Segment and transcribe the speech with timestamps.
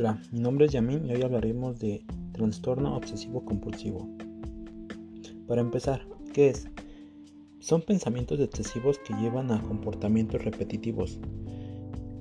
[0.00, 2.02] Hola, mi nombre es Yamin y hoy hablaremos de
[2.32, 4.08] trastorno obsesivo compulsivo.
[5.46, 6.66] Para empezar, ¿qué es?
[7.58, 11.20] Son pensamientos excesivos que llevan a comportamientos repetitivos.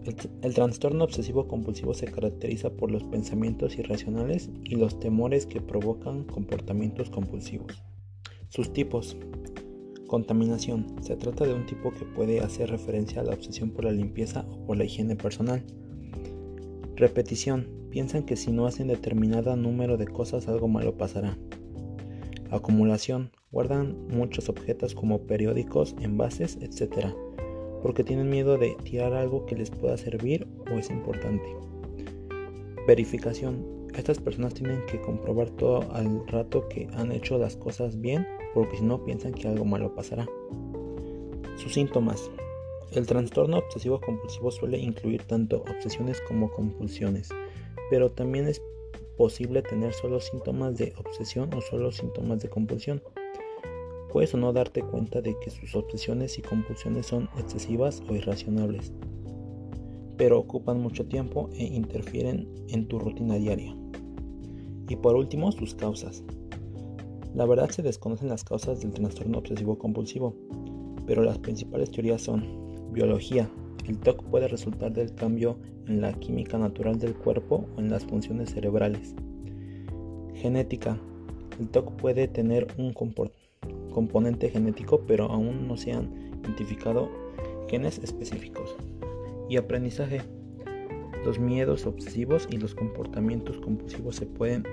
[0.03, 5.61] El, el, trastorno obsesivo compulsivo se caracteriza por los pensamientos irracionales y los temores que
[5.61, 7.81] provocan comportamientos compulsivos.
[8.49, 9.15] Sus tipos.
[10.05, 10.97] Contaminación.
[11.01, 14.45] Se trata de un tipo que puede hacer referencia a la obsesión por la limpieza
[14.49, 15.63] o por la higiene personal.
[16.99, 17.65] Repetición.
[17.91, 21.37] Piensan que si no hacen determinado número de cosas algo malo pasará.
[22.51, 23.31] Acumulación.
[23.53, 27.15] Guardan muchos objetos como periódicos, envases, etc.
[27.81, 31.47] Porque tienen miedo de tirar algo que les pueda servir o es importante.
[32.85, 33.65] Verificación.
[33.95, 38.75] Estas personas tienen que comprobar todo al rato que han hecho las cosas bien porque
[38.75, 40.27] si no piensan que algo malo pasará.
[41.55, 42.29] Sus síntomas.
[42.91, 47.29] El trastorno obsesivo compulsivo suele incluir tanto obsesiones como compulsiones,
[47.91, 48.61] pero también es
[49.15, 53.03] posible tener solo síntomas de obsesión o solo síntomas de compulsión.
[54.11, 58.91] Puedes o no darte cuenta de que sus obsesiones y compulsiones son excesivas o irracionables,
[60.17, 63.75] pero ocupan mucho tiempo e interfieren en tu rutina diaria.
[64.87, 66.23] Y por último, sus causas.
[67.35, 70.35] La verdad se desconocen las causas del trastorno obsesivo compulsivo,
[71.05, 73.49] pero las principales teorías son biología.
[73.87, 78.05] El TOC puede resultar del cambio en la química natural del cuerpo o en las
[78.05, 79.15] funciones cerebrales.
[80.35, 80.97] Genética.
[81.59, 86.09] El TOC puede tener un componente genético, pero aún no se han
[86.43, 87.09] identificado
[87.67, 88.75] genes específicos.
[89.49, 90.21] Y aprendizaje.
[91.25, 94.63] Los miedos obsesivos y los comportamientos compulsivos se pueden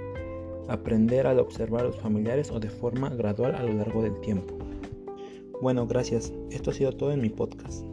[0.68, 4.54] aprender al observar a los familiares o de forma gradual a lo largo del tiempo.
[5.60, 6.32] Bueno, gracias.
[6.50, 7.84] Esto ha sido todo en mi podcast.